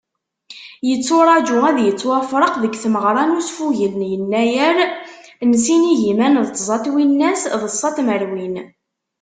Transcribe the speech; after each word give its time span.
Yetturaǧu 0.89 1.57
ad 1.69 1.77
yettwafraq 1.81 2.53
deg 2.63 2.73
tmeɣra 2.77 3.23
n 3.25 3.35
usfugel 3.39 3.93
n 3.97 4.01
yennayer 4.11 4.77
n 5.49 5.51
sin 5.63 5.83
igiman 5.93 6.35
d 6.47 6.49
tẓa 6.51 6.77
twinas 6.83 7.41
d 7.61 7.63
ṣa 7.79 7.89
tmerwin. 7.95 8.55